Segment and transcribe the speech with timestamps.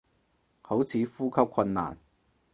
[0.61, 1.95] 好似呼吸困難